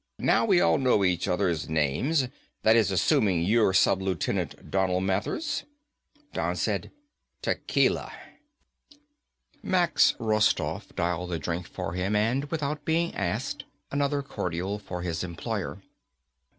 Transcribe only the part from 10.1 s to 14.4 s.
Rostoff dialed the drink for him and, without being asked, another